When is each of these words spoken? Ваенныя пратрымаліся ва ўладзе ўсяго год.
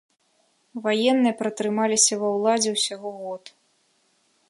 Ваенныя 0.87 1.35
пратрымаліся 1.43 2.15
ва 2.25 2.35
ўладзе 2.39 2.69
ўсяго 2.77 3.09
год. 3.23 3.43